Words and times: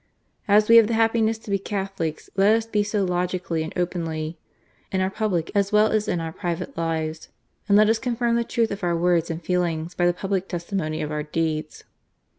As 0.47 0.67
we 0.67 0.77
have 0.77 0.87
the 0.87 0.95
happiness 0.95 1.37
to 1.37 1.51
be 1.51 1.59
Catho 1.59 1.97
lics, 2.11 2.27
let 2.35 2.55
us 2.55 2.65
be 2.65 2.81
so 2.81 3.05
logically 3.05 3.61
and 3.61 3.71
openly; 3.77 4.39
in 4.91 4.99
our 4.99 5.11
public 5.11 5.51
as 5.53 5.71
well 5.71 5.91
as 5.91 6.07
in 6.07 6.19
our 6.19 6.31
private 6.33 6.75
lives; 6.75 7.29
and 7.69 7.77
let 7.77 7.87
us 7.87 7.99
confirm 7.99 8.35
the 8.35 8.43
truth 8.43 8.71
of 8.71 8.83
our 8.83 8.97
words 8.97 9.29
and 9.29 9.43
feelings 9.45 9.93
by 9.93 10.07
the 10.07 10.11
public 10.13 10.49
testi 10.49 10.73
mony 10.73 11.03
of 11.03 11.11
our 11.11 11.21
deeds." 11.21 11.83